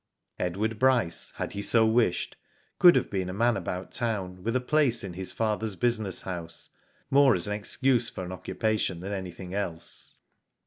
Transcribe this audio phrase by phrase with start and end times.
[0.39, 2.35] Edward Bryce, had he so wished,
[2.79, 6.69] could have been a man about town, with a place in his father's business house,
[7.11, 10.17] more as ^n excuse for an occupa tion than anything else.